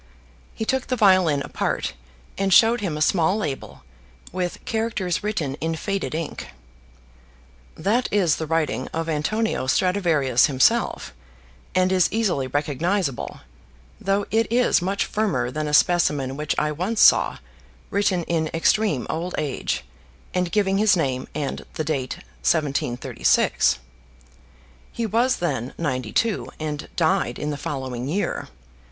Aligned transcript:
He 0.55 0.65
took 0.65 0.87
the 0.87 0.95
violin 0.95 1.43
apart 1.43 1.93
and 2.35 2.51
showed 2.51 2.81
him 2.81 2.97
a 2.97 3.03
small 3.03 3.37
label 3.37 3.83
with 4.31 4.65
characters 4.65 5.23
written 5.23 5.53
in 5.61 5.75
faded 5.75 6.15
ink. 6.15 6.47
"That 7.75 8.09
is 8.11 8.37
the 8.37 8.47
writing 8.47 8.87
of 8.95 9.07
Antonio 9.07 9.67
Stradivarius 9.67 10.47
himself, 10.47 11.13
and 11.75 11.91
is 11.91 12.11
easily 12.11 12.47
recognisable, 12.47 13.41
though 13.99 14.25
it 14.31 14.51
is 14.51 14.81
much 14.81 15.05
firmer 15.05 15.51
than 15.51 15.67
a 15.67 15.71
specimen 15.71 16.35
which 16.35 16.55
I 16.57 16.71
once 16.71 16.99
saw, 16.99 17.37
written 17.91 18.23
in 18.23 18.49
extreme 18.55 19.05
old 19.07 19.35
age, 19.37 19.85
and 20.33 20.51
giving 20.51 20.79
his 20.79 20.97
name 20.97 21.27
and 21.35 21.63
the 21.75 21.83
date 21.83 22.15
1736. 22.41 23.77
He 24.91 25.05
was 25.05 25.35
then 25.35 25.75
ninety 25.77 26.11
two, 26.11 26.49
and 26.59 26.89
died 26.95 27.37
in 27.37 27.51
the 27.51 27.55
following 27.55 28.07
year. 28.07 28.47